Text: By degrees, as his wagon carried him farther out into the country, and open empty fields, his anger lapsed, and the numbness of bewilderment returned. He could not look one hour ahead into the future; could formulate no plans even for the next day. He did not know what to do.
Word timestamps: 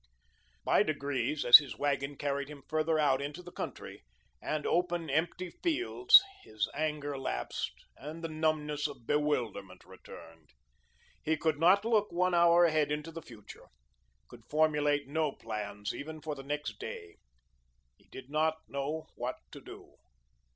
By 0.63 0.81
degrees, 0.81 1.45
as 1.45 1.59
his 1.59 1.77
wagon 1.77 2.17
carried 2.17 2.47
him 2.49 2.63
farther 2.67 2.97
out 2.97 3.21
into 3.21 3.43
the 3.43 3.51
country, 3.51 4.03
and 4.41 4.65
open 4.65 5.11
empty 5.11 5.51
fields, 5.51 6.23
his 6.43 6.67
anger 6.73 7.19
lapsed, 7.19 7.85
and 7.97 8.23
the 8.23 8.27
numbness 8.27 8.87
of 8.87 9.05
bewilderment 9.05 9.85
returned. 9.85 10.49
He 11.21 11.37
could 11.37 11.59
not 11.59 11.85
look 11.85 12.11
one 12.11 12.33
hour 12.33 12.65
ahead 12.65 12.91
into 12.91 13.11
the 13.11 13.21
future; 13.21 13.67
could 14.27 14.43
formulate 14.49 15.07
no 15.07 15.33
plans 15.33 15.93
even 15.93 16.19
for 16.19 16.33
the 16.33 16.41
next 16.41 16.79
day. 16.79 17.17
He 17.95 18.05
did 18.07 18.27
not 18.27 18.55
know 18.67 19.05
what 19.13 19.35
to 19.51 19.61
do. 19.61 19.97